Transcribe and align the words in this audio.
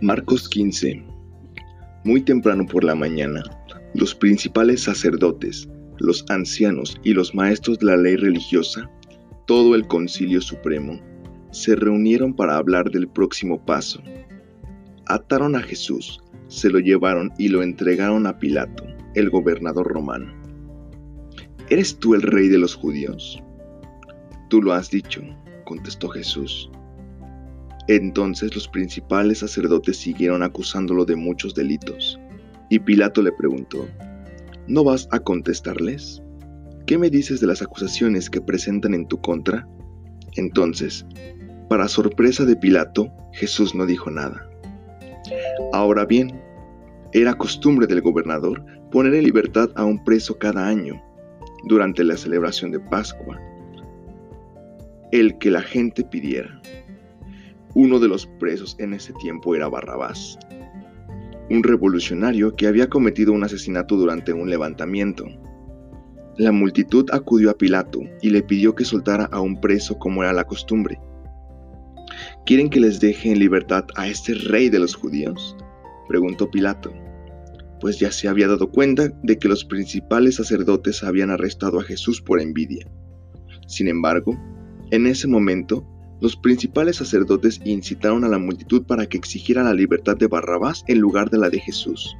Marcos 0.00 0.48
15 0.48 1.02
Muy 2.04 2.20
temprano 2.20 2.64
por 2.64 2.84
la 2.84 2.94
mañana, 2.94 3.42
los 3.94 4.14
principales 4.14 4.84
sacerdotes, 4.84 5.68
los 5.98 6.24
ancianos 6.28 7.00
y 7.02 7.14
los 7.14 7.34
maestros 7.34 7.80
de 7.80 7.86
la 7.86 7.96
ley 7.96 8.14
religiosa, 8.14 8.88
todo 9.48 9.74
el 9.74 9.88
concilio 9.88 10.40
supremo, 10.40 11.00
se 11.50 11.74
reunieron 11.74 12.32
para 12.32 12.58
hablar 12.58 12.92
del 12.92 13.08
próximo 13.08 13.64
paso. 13.66 14.00
Ataron 15.06 15.56
a 15.56 15.62
Jesús, 15.62 16.20
se 16.46 16.70
lo 16.70 16.78
llevaron 16.78 17.32
y 17.36 17.48
lo 17.48 17.64
entregaron 17.64 18.28
a 18.28 18.38
Pilato, 18.38 18.84
el 19.16 19.30
gobernador 19.30 19.88
romano. 19.88 20.32
¿Eres 21.70 21.98
tú 21.98 22.14
el 22.14 22.22
rey 22.22 22.46
de 22.46 22.58
los 22.58 22.76
judíos? 22.76 23.42
Tú 24.48 24.62
lo 24.62 24.74
has 24.74 24.90
dicho, 24.90 25.22
contestó 25.64 26.08
Jesús. 26.08 26.70
Entonces 27.88 28.54
los 28.54 28.68
principales 28.68 29.38
sacerdotes 29.38 29.96
siguieron 29.96 30.42
acusándolo 30.42 31.04
de 31.04 31.16
muchos 31.16 31.54
delitos. 31.54 32.20
Y 32.68 32.78
Pilato 32.78 33.22
le 33.22 33.32
preguntó, 33.32 33.88
¿no 34.66 34.84
vas 34.84 35.08
a 35.10 35.18
contestarles? 35.18 36.22
¿Qué 36.86 36.98
me 36.98 37.10
dices 37.10 37.40
de 37.40 37.46
las 37.46 37.62
acusaciones 37.62 38.28
que 38.28 38.40
presentan 38.40 38.94
en 38.94 39.06
tu 39.06 39.20
contra? 39.20 39.66
Entonces, 40.36 41.06
para 41.68 41.88
sorpresa 41.88 42.44
de 42.44 42.56
Pilato, 42.56 43.10
Jesús 43.32 43.74
no 43.74 43.86
dijo 43.86 44.10
nada. 44.10 44.48
Ahora 45.72 46.04
bien, 46.04 46.40
era 47.12 47.34
costumbre 47.34 47.86
del 47.86 48.02
gobernador 48.02 48.64
poner 48.90 49.14
en 49.14 49.24
libertad 49.24 49.70
a 49.76 49.84
un 49.84 50.02
preso 50.04 50.38
cada 50.38 50.66
año, 50.66 51.02
durante 51.64 52.04
la 52.04 52.16
celebración 52.16 52.70
de 52.70 52.80
Pascua, 52.80 53.38
el 55.12 55.38
que 55.38 55.50
la 55.50 55.62
gente 55.62 56.04
pidiera. 56.04 56.60
Uno 57.80 58.00
de 58.00 58.08
los 58.08 58.26
presos 58.26 58.74
en 58.80 58.92
ese 58.92 59.12
tiempo 59.12 59.54
era 59.54 59.68
Barrabás, 59.68 60.36
un 61.48 61.62
revolucionario 61.62 62.56
que 62.56 62.66
había 62.66 62.88
cometido 62.88 63.32
un 63.32 63.44
asesinato 63.44 63.94
durante 63.94 64.32
un 64.32 64.50
levantamiento. 64.50 65.26
La 66.36 66.50
multitud 66.50 67.08
acudió 67.12 67.50
a 67.50 67.54
Pilato 67.56 68.00
y 68.20 68.30
le 68.30 68.42
pidió 68.42 68.74
que 68.74 68.84
soltara 68.84 69.26
a 69.26 69.40
un 69.40 69.60
preso 69.60 69.96
como 69.96 70.24
era 70.24 70.32
la 70.32 70.42
costumbre. 70.42 70.98
¿Quieren 72.44 72.68
que 72.68 72.80
les 72.80 72.98
deje 72.98 73.30
en 73.30 73.38
libertad 73.38 73.84
a 73.94 74.08
este 74.08 74.34
rey 74.34 74.70
de 74.70 74.80
los 74.80 74.96
judíos? 74.96 75.56
preguntó 76.08 76.50
Pilato, 76.50 76.92
pues 77.80 78.00
ya 78.00 78.10
se 78.10 78.26
había 78.26 78.48
dado 78.48 78.72
cuenta 78.72 79.08
de 79.22 79.38
que 79.38 79.46
los 79.46 79.64
principales 79.64 80.34
sacerdotes 80.34 81.04
habían 81.04 81.30
arrestado 81.30 81.78
a 81.78 81.84
Jesús 81.84 82.20
por 82.20 82.40
envidia. 82.40 82.90
Sin 83.68 83.86
embargo, 83.86 84.36
en 84.90 85.06
ese 85.06 85.28
momento, 85.28 85.86
los 86.20 86.36
principales 86.36 86.96
sacerdotes 86.96 87.60
incitaron 87.64 88.24
a 88.24 88.28
la 88.28 88.38
multitud 88.38 88.82
para 88.82 89.06
que 89.06 89.16
exigiera 89.16 89.62
la 89.62 89.74
libertad 89.74 90.16
de 90.16 90.26
Barrabás 90.26 90.84
en 90.88 90.98
lugar 90.98 91.30
de 91.30 91.38
la 91.38 91.48
de 91.48 91.60
Jesús. 91.60 92.16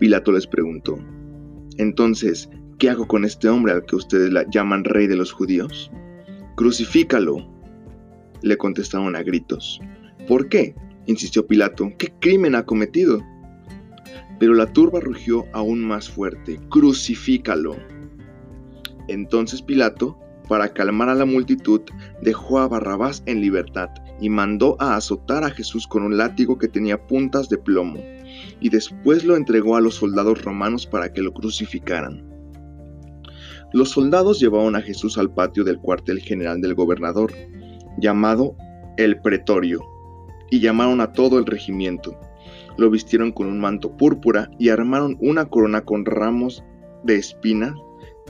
Pilato 0.00 0.32
les 0.32 0.46
preguntó, 0.46 0.98
Entonces, 1.76 2.48
¿qué 2.78 2.88
hago 2.90 3.06
con 3.06 3.24
este 3.24 3.48
hombre 3.48 3.72
al 3.72 3.84
que 3.84 3.96
ustedes 3.96 4.32
llaman 4.50 4.84
rey 4.84 5.06
de 5.06 5.16
los 5.16 5.32
judíos? 5.32 5.90
Crucifícalo, 6.56 7.46
le 8.42 8.56
contestaron 8.56 9.14
a 9.14 9.22
gritos. 9.22 9.80
¿Por 10.26 10.48
qué? 10.48 10.74
insistió 11.06 11.46
Pilato. 11.46 11.90
¿Qué 11.98 12.12
crimen 12.20 12.54
ha 12.54 12.64
cometido? 12.64 13.22
Pero 14.38 14.54
la 14.54 14.72
turba 14.72 15.00
rugió 15.00 15.46
aún 15.52 15.80
más 15.80 16.08
fuerte. 16.08 16.60
Crucifícalo. 16.68 17.76
Entonces 19.08 19.62
Pilato 19.62 20.18
para 20.48 20.72
calmar 20.72 21.08
a 21.08 21.14
la 21.14 21.24
multitud, 21.24 21.82
dejó 22.22 22.58
a 22.58 22.68
Barrabás 22.68 23.22
en 23.26 23.40
libertad 23.40 23.90
y 24.20 24.28
mandó 24.28 24.76
a 24.80 24.96
azotar 24.96 25.44
a 25.44 25.50
Jesús 25.50 25.86
con 25.86 26.02
un 26.02 26.16
látigo 26.16 26.58
que 26.58 26.68
tenía 26.68 27.06
puntas 27.06 27.48
de 27.48 27.58
plomo, 27.58 27.98
y 28.60 28.68
después 28.70 29.24
lo 29.24 29.36
entregó 29.36 29.76
a 29.76 29.80
los 29.80 29.96
soldados 29.96 30.42
romanos 30.42 30.86
para 30.86 31.12
que 31.12 31.22
lo 31.22 31.32
crucificaran. 31.32 32.26
Los 33.72 33.90
soldados 33.90 34.40
llevaron 34.40 34.76
a 34.76 34.80
Jesús 34.80 35.18
al 35.18 35.30
patio 35.30 35.62
del 35.62 35.78
cuartel 35.78 36.20
general 36.20 36.60
del 36.60 36.74
gobernador, 36.74 37.32
llamado 37.98 38.56
el 38.96 39.20
pretorio, 39.20 39.84
y 40.50 40.60
llamaron 40.60 41.00
a 41.00 41.12
todo 41.12 41.38
el 41.38 41.46
regimiento. 41.46 42.18
Lo 42.78 42.90
vistieron 42.90 43.32
con 43.32 43.46
un 43.46 43.60
manto 43.60 43.96
púrpura 43.96 44.50
y 44.58 44.70
armaron 44.70 45.18
una 45.20 45.46
corona 45.46 45.82
con 45.82 46.06
ramos 46.06 46.64
de 47.04 47.16
espina 47.16 47.74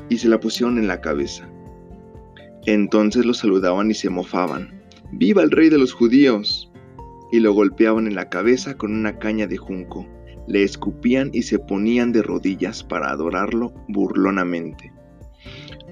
y 0.08 0.18
se 0.18 0.28
la 0.28 0.40
pusieron 0.40 0.78
en 0.78 0.88
la 0.88 1.00
cabeza. 1.00 1.48
Entonces 2.66 3.24
lo 3.24 3.34
saludaban 3.34 3.90
y 3.90 3.94
se 3.94 4.10
mofaban. 4.10 4.82
¡Viva 5.12 5.42
el 5.42 5.50
rey 5.50 5.68
de 5.68 5.78
los 5.78 5.92
judíos! 5.92 6.70
Y 7.32 7.40
lo 7.40 7.52
golpeaban 7.52 8.06
en 8.06 8.14
la 8.14 8.28
cabeza 8.28 8.76
con 8.76 8.92
una 8.92 9.18
caña 9.18 9.46
de 9.46 9.56
junco. 9.56 10.06
Le 10.46 10.62
escupían 10.62 11.30
y 11.32 11.42
se 11.42 11.58
ponían 11.58 12.12
de 12.12 12.22
rodillas 12.22 12.82
para 12.82 13.10
adorarlo 13.10 13.72
burlonamente. 13.88 14.92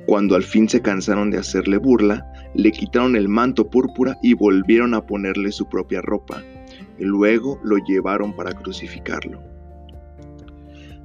Cuando 0.07 0.37
al 0.37 0.45
fin 0.45 0.69
se 0.69 0.83
cansaron 0.83 1.31
de 1.31 1.39
hacerle 1.39 1.79
burla, 1.79 2.25
le 2.55 2.71
quitaron 2.73 3.17
el 3.17 3.29
manto 3.29 3.69
púrpura 3.69 4.17
y 4.23 4.35
volvieron 4.35 4.95
a 4.95 5.05
ponerle 5.05 5.53
su 5.53 5.69
propia 5.69 6.01
ropa. 6.01 6.43
Luego 6.99 7.61
lo 7.65 7.77
llevaron 7.79 8.35
para 8.35 8.53
crucificarlo. 8.53 9.43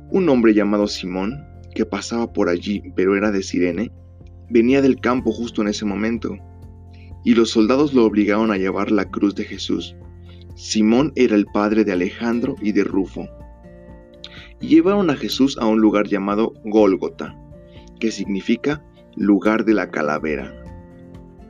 Un 0.09 0.29
hombre 0.29 0.53
llamado 0.53 0.87
Simón, 0.87 1.45
que 1.73 1.85
pasaba 1.85 2.31
por 2.31 2.47
allí 2.47 2.91
pero 2.95 3.17
era 3.17 3.31
de 3.31 3.43
Sirene, 3.43 3.91
venía 4.51 4.81
del 4.81 4.99
campo 4.99 5.31
justo 5.31 5.61
en 5.61 5.69
ese 5.69 5.85
momento, 5.85 6.37
y 7.23 7.35
los 7.35 7.51
soldados 7.51 7.93
lo 7.93 8.05
obligaron 8.05 8.51
a 8.51 8.57
llevar 8.57 8.91
la 8.91 9.05
cruz 9.05 9.35
de 9.35 9.45
Jesús. 9.45 9.95
Simón 10.55 11.13
era 11.15 11.35
el 11.35 11.45
padre 11.45 11.83
de 11.83 11.93
Alejandro 11.93 12.55
y 12.61 12.71
de 12.71 12.83
Rufo. 12.83 13.27
Y 14.59 14.67
llevaron 14.67 15.09
a 15.09 15.15
Jesús 15.15 15.57
a 15.57 15.65
un 15.65 15.79
lugar 15.79 16.07
llamado 16.07 16.53
Gólgota, 16.65 17.35
que 17.99 18.11
significa 18.11 18.83
lugar 19.15 19.65
de 19.65 19.73
la 19.73 19.89
calavera. 19.89 20.53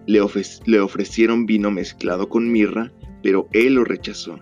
Le, 0.06 0.20
le 0.66 0.80
ofrecieron 0.80 1.46
vino 1.46 1.72
mezclado 1.72 2.30
con 2.30 2.52
mirra, 2.52 2.92
pero 3.24 3.48
él 3.54 3.76
lo 3.76 3.84
rechazó. 3.84 4.40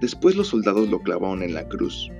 Después 0.00 0.36
los 0.36 0.48
soldados 0.48 0.88
lo 0.88 1.00
clavaron 1.00 1.42
en 1.42 1.54
la 1.54 1.68
cruz. 1.68 2.10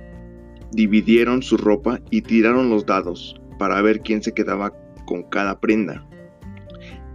Dividieron 0.71 1.43
su 1.43 1.57
ropa 1.57 1.99
y 2.09 2.21
tiraron 2.21 2.69
los 2.69 2.85
dados 2.85 3.39
para 3.57 3.81
ver 3.81 4.01
quién 4.01 4.21
se 4.21 4.33
quedaba 4.33 4.73
con 5.07 5.23
cada 5.23 5.59
prenda. 5.59 6.05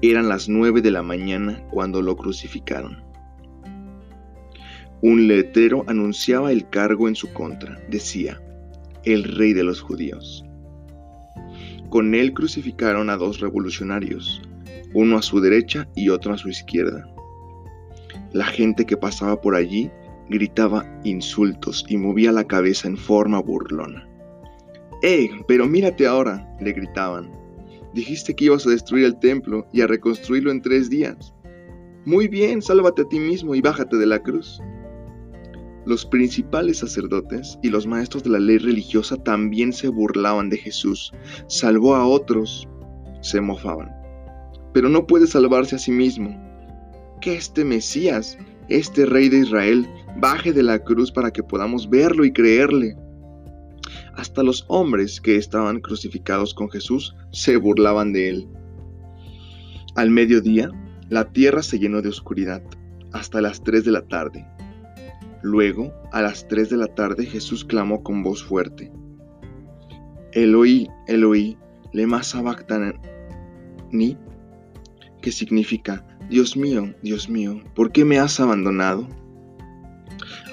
Eran 0.01 0.29
las 0.29 0.49
nueve 0.49 0.83
de 0.83 0.91
la 0.91 1.05
mañana 1.05 1.65
cuando 1.71 2.03
lo 2.03 2.17
crucificaron. 2.17 3.05
Un 5.01 5.29
letrero 5.29 5.85
anunciaba 5.87 6.51
el 6.51 6.69
cargo 6.69 7.07
en 7.07 7.15
su 7.15 7.33
contra. 7.33 7.81
Decía, 7.89 8.41
el 9.05 9.23
rey 9.23 9.53
de 9.53 9.63
los 9.63 9.81
judíos. 9.81 10.45
Con 11.91 12.15
él 12.15 12.33
crucificaron 12.33 13.11
a 13.11 13.17
dos 13.17 13.41
revolucionarios, 13.41 14.43
uno 14.95 15.19
a 15.19 15.23
su 15.23 15.41
derecha 15.41 15.89
y 15.95 16.09
otro 16.09 16.33
a 16.33 16.39
su 16.39 16.49
izquierda. 16.49 17.07
La 18.33 18.47
gente 18.47 18.87
que 18.87 18.97
pasaba 18.97 19.41
por 19.41 19.55
allí 19.55 19.91
gritaba 20.31 20.87
insultos 21.05 21.85
y 21.89 21.97
movía 21.97 22.33
la 22.33 22.45
cabeza 22.45 22.89
en 22.89 22.97
forma 22.97 23.41
burlona. 23.41 24.09
¡Eh! 25.03 25.29
Pero 25.47 25.67
mírate 25.67 26.07
ahora, 26.07 26.49
le 26.61 26.73
gritaban. 26.73 27.42
Dijiste 27.95 28.35
que 28.35 28.47
ibas 28.47 28.67
a 28.67 28.71
destruir 28.71 29.05
el 29.05 29.19
templo 29.19 29.67
y 29.73 29.81
a 29.81 29.87
reconstruirlo 29.87 30.51
en 30.51 30.63
tres 30.63 30.89
días. 30.91 31.35
Muy 32.05 32.27
bien, 32.29 32.63
sálvate 32.63 33.03
a 33.03 33.09
ti 33.09 33.21
mismo 33.21 33.55
y 33.55 33.61
bájate 33.61 33.97
de 33.97 34.07
la 34.07 34.23
cruz. 34.23 34.61
Los 35.85 36.07
principales 36.07 36.79
sacerdotes 36.79 37.59
y 37.63 37.69
los 37.69 37.87
maestros 37.87 38.23
de 38.23 38.31
la 38.31 38.39
ley 38.39 38.59
religiosa 38.59 39.17
también 39.17 39.73
se 39.73 39.89
burlaban 39.89 40.49
de 40.49 40.57
Jesús. 40.57 41.13
Salvó 41.49 41.97
a 41.97 42.07
otros, 42.07 42.69
se 43.21 43.41
mofaban. 43.41 43.91
Pero 44.73 44.89
no 44.89 45.07
puede 45.07 45.27
salvarse 45.27 45.77
a 45.77 45.79
sí 45.79 45.91
mismo. 45.91 46.37
Que 47.21 47.35
este 47.35 47.65
Mesías, 47.65 48.39
este 48.69 49.07
Rey 49.07 49.29
de 49.29 49.39
Israel, 49.39 49.89
baje 50.19 50.53
de 50.53 50.63
la 50.63 50.79
cruz 50.79 51.11
para 51.11 51.33
que 51.33 51.43
podamos 51.43 51.91
verlo 51.91 52.25
y 52.25 52.33
creerle. 52.33 52.97
Hasta 54.17 54.43
los 54.43 54.65
hombres 54.69 55.21
que 55.21 55.37
estaban 55.37 55.81
crucificados 55.81 56.55
con 56.55 56.71
Jesús 56.71 57.15
se 57.33 57.57
burlaban 57.57 58.13
de 58.13 58.29
él. 58.29 58.49
Al 59.95 60.11
mediodía, 60.11 60.71
la 61.09 61.33
tierra 61.33 61.63
se 61.63 61.79
llenó 61.79 62.03
de 62.03 62.09
oscuridad 62.09 62.63
hasta 63.13 63.41
las 63.41 63.63
tres 63.63 63.85
de 63.85 63.93
la 63.93 64.03
tarde. 64.03 64.47
Luego, 65.43 65.93
a 66.13 66.23
las 66.23 66.47
tres 66.49 66.71
de 66.71 66.77
la 66.77 66.87
tarde, 66.87 67.27
Jesús 67.27 67.65
clamó 67.65 68.03
con 68.03 68.23
voz 68.23 68.43
fuerte: 68.45 68.93
Eloí, 70.33 70.89
Eloí, 71.09 71.59
lema 71.93 72.23
sabactani, 72.23 72.97
que 75.21 75.33
significa: 75.33 76.07
Dios 76.31 76.57
mío, 76.57 76.95
Dios 77.03 77.29
mío, 77.29 77.61
¿por 77.75 77.93
qué 77.93 78.05
me 78.05 78.19
has 78.19 78.41
abandonado? 78.41 79.07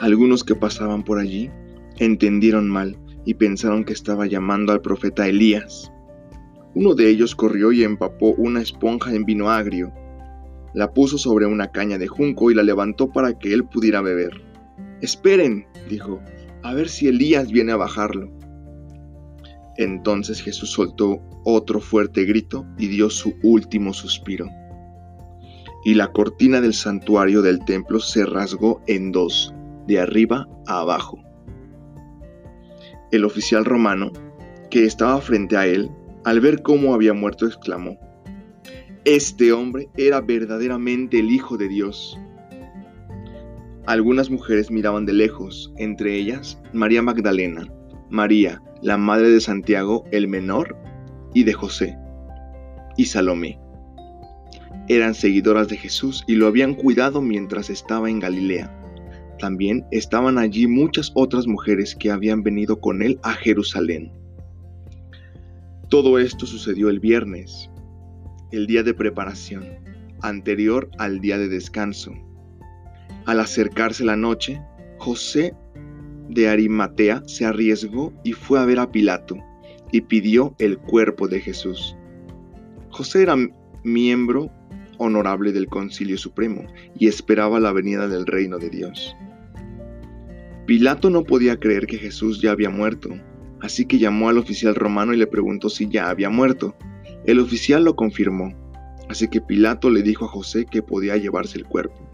Algunos 0.02 0.44
que 0.44 0.56
pasaban 0.56 1.04
por 1.04 1.20
allí 1.20 1.50
entendieron 1.98 2.70
mal 2.70 2.98
y 3.30 3.36
pensaron 3.36 3.84
que 3.84 3.94
estaba 3.94 4.26
llamando 4.26 4.74
al 4.74 4.82
profeta 4.82 5.28
Elías. 5.28 5.92
Uno 6.74 6.96
de 6.96 7.10
ellos 7.10 7.36
corrió 7.36 7.72
y 7.72 7.84
empapó 7.84 8.32
una 8.32 8.60
esponja 8.60 9.14
en 9.14 9.24
vino 9.24 9.52
agrio, 9.52 9.94
la 10.74 10.92
puso 10.96 11.20
sobre 11.20 11.46
una 11.46 11.68
caña 11.68 12.00
de 12.00 12.08
junco 12.08 12.50
y 12.50 12.56
la 12.56 12.64
levantó 12.64 13.12
para 13.12 13.38
que 13.38 13.54
él 13.54 13.66
pudiera 13.66 14.02
beber. 14.02 14.32
Esperen, 15.02 15.68
dijo, 15.88 16.20
a 16.64 16.74
ver 16.74 16.90
si 16.90 17.08
Elías 17.08 17.52
viene 17.52 17.72
a 17.72 17.78
bajarlo. 17.78 18.32
Entonces 19.78 20.42
Jesús 20.42 20.72
soltó 20.72 21.22
otro 21.46 21.82
fuerte 21.82 22.26
grito 22.26 22.66
y 22.80 22.88
dio 22.88 23.12
su 23.12 23.36
último 23.44 23.94
suspiro. 23.94 24.50
Y 25.86 25.94
la 25.94 26.12
cortina 26.12 26.62
del 26.62 26.74
santuario 26.74 27.44
del 27.44 27.64
templo 27.64 28.00
se 28.00 28.26
rasgó 28.26 28.82
en 28.88 29.12
dos, 29.12 29.54
de 29.86 30.00
arriba 30.00 30.48
a 30.66 30.80
abajo. 30.80 31.29
El 33.12 33.26
oficial 33.26 33.66
romano, 33.66 34.12
que 34.70 34.86
estaba 34.86 35.20
frente 35.22 35.58
a 35.58 35.66
él, 35.66 35.90
al 36.26 36.40
ver 36.42 36.62
cómo 36.62 36.94
había 36.94 37.14
muerto, 37.14 37.48
exclamó, 37.48 37.98
Este 39.06 39.52
hombre 39.52 39.90
era 39.98 40.22
verdaderamente 40.22 41.20
el 41.20 41.32
Hijo 41.32 41.58
de 41.58 41.68
Dios. 41.68 42.20
Algunas 43.88 44.30
mujeres 44.30 44.70
miraban 44.70 45.06
de 45.06 45.14
lejos, 45.14 45.74
entre 45.78 46.16
ellas 46.16 46.62
María 46.74 47.02
Magdalena, 47.02 47.68
María, 48.10 48.62
la 48.84 48.98
madre 48.98 49.30
de 49.30 49.42
Santiago 49.42 50.06
el 50.12 50.28
menor, 50.28 50.78
y 51.34 51.44
de 51.44 51.54
José, 51.54 51.98
y 52.98 53.06
Salomé. 53.06 53.60
Eran 54.88 55.14
seguidoras 55.14 55.68
de 55.68 55.78
Jesús 55.78 56.24
y 56.28 56.36
lo 56.36 56.48
habían 56.48 56.74
cuidado 56.74 57.22
mientras 57.22 57.70
estaba 57.70 58.10
en 58.10 58.20
Galilea. 58.20 58.79
También 59.40 59.86
estaban 59.92 60.38
allí 60.38 60.68
muchas 60.68 61.12
otras 61.16 61.48
mujeres 61.48 61.96
que 61.96 62.12
habían 62.12 62.44
venido 62.44 62.80
con 62.80 63.02
él 63.02 63.20
a 63.24 63.32
Jerusalén. 63.34 64.12
Todo 65.90 66.20
esto 66.20 66.46
sucedió 66.46 66.90
el 66.90 67.00
viernes, 67.00 67.70
el 68.52 68.68
día 68.68 68.84
de 68.84 68.94
preparación, 68.94 69.66
anterior 70.22 70.90
al 70.98 71.22
día 71.22 71.38
de 71.38 71.48
descanso. 71.48 72.12
Al 73.26 73.40
acercarse 73.40 74.04
la 74.04 74.18
noche, 74.18 74.62
José 74.98 75.54
de 76.28 76.50
Arimatea 76.50 77.24
se 77.26 77.46
arriesgó 77.46 78.14
y 78.24 78.34
fue 78.34 78.60
a 78.60 78.66
ver 78.66 78.80
a 78.80 78.92
Pilato 78.92 79.38
y 79.92 80.02
pidió 80.02 80.54
el 80.60 80.78
cuerpo 80.78 81.28
de 81.28 81.40
Jesús. 81.40 81.96
José 82.90 83.24
era 83.24 83.36
miembro 83.84 84.52
honorable 84.98 85.54
del 85.54 85.68
Concilio 85.68 86.18
Supremo 86.18 86.66
y 86.98 87.08
esperaba 87.08 87.60
la 87.60 87.72
venida 87.72 88.08
del 88.08 88.26
reino 88.26 88.58
de 88.58 88.70
Dios. 88.70 89.16
Pilato 90.70 91.10
no 91.10 91.24
podía 91.24 91.60
creer 91.60 91.88
que 91.88 91.98
Jesús 91.98 92.44
ya 92.44 92.52
había 92.52 92.70
muerto, 92.70 93.10
así 93.60 93.86
que 93.86 93.98
llamó 93.98 94.30
al 94.30 94.38
oficial 94.38 94.76
romano 94.76 95.16
y 95.16 95.18
le 95.18 95.26
preguntó 95.26 95.68
si 95.68 95.90
ya 95.90 96.12
había 96.12 96.30
muerto. 96.30 96.76
El 97.26 97.40
oficial 97.40 97.84
lo 97.84 97.96
confirmó, 97.96 98.54
así 99.10 99.28
que 99.30 99.42
Pilato 99.42 99.90
le 99.90 100.04
dijo 100.04 100.26
a 100.26 100.28
José 100.28 100.68
que 100.70 100.84
podía 100.84 101.18
llevarse 101.18 101.58
el 101.58 101.66
cuerpo. 101.66 102.08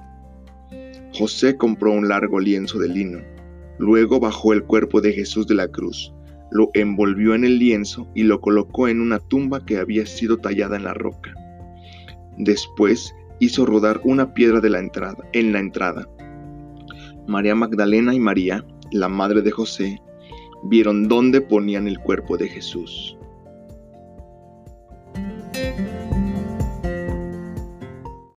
José 1.13 1.57
compró 1.57 1.91
un 1.91 2.07
largo 2.07 2.39
lienzo 2.39 2.79
de 2.79 2.87
lino, 2.87 3.19
luego 3.77 4.21
bajó 4.21 4.53
el 4.53 4.63
cuerpo 4.63 5.01
de 5.01 5.11
Jesús 5.11 5.45
de 5.47 5.55
la 5.55 5.67
cruz, 5.67 6.13
lo 6.49 6.69
envolvió 6.75 7.35
en 7.35 7.43
el 7.43 7.59
lienzo 7.59 8.09
y 8.15 8.23
lo 8.23 8.39
colocó 8.39 8.87
en 8.87 9.01
una 9.01 9.19
tumba 9.19 9.65
que 9.65 9.79
había 9.79 10.05
sido 10.05 10.37
tallada 10.37 10.77
en 10.77 10.85
la 10.85 10.93
roca. 10.93 11.33
Después 12.37 13.13
hizo 13.41 13.65
rodar 13.65 13.99
una 14.05 14.33
piedra 14.33 14.61
de 14.61 14.69
la 14.69 14.79
entrada, 14.79 15.27
en 15.33 15.51
la 15.51 15.59
entrada. 15.59 16.07
María 17.27 17.55
Magdalena 17.55 18.13
y 18.13 18.19
María, 18.19 18.63
la 18.91 19.09
madre 19.09 19.41
de 19.41 19.51
José, 19.51 20.01
vieron 20.63 21.07
dónde 21.07 21.41
ponían 21.41 21.87
el 21.87 21.99
cuerpo 21.99 22.37
de 22.37 22.47
Jesús. 22.47 23.17